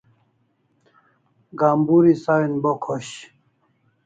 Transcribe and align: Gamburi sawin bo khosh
Gamburi 1.59 2.13
sawin 2.23 2.53
bo 2.61 2.71
khosh 2.83 3.13